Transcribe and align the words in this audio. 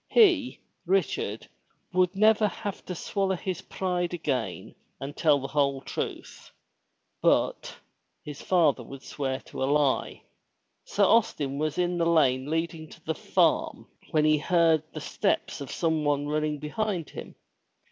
He, 0.09 0.57
Richard, 0.87 1.47
would 1.93 2.15
never 2.15 2.47
have 2.47 2.83
to 2.85 2.95
swallow 2.95 3.35
his 3.35 3.61
pride 3.61 4.15
again 4.15 4.73
and 4.99 5.15
tdl 5.15 5.43
the 5.43 5.47
whole 5.49 5.79
truth. 5.81 6.49
But— 7.21 7.75
his 8.25 8.41
father 8.41 8.81
would 8.81 9.03
swear 9.03 9.41
to 9.41 9.61
a 9.61 9.65
lie! 9.71 10.23
Sir 10.85 11.03
Austin 11.03 11.59
was 11.59 11.77
in 11.77 11.99
the 11.99 12.07
lane 12.09 12.49
leading 12.49 12.89
to 12.89 13.05
the 13.05 13.13
farm 13.13 13.85
when 14.09 14.25
he 14.25 14.39
heard 14.39 14.79
251 14.85 14.87
MY 14.87 14.87
BOOK 14.87 14.93
HOUSE 14.95 15.11
steps 15.13 15.61
of 15.61 15.69
some 15.69 16.03
one 16.03 16.27
running 16.27 16.57
behind 16.57 17.11
him. 17.11 17.35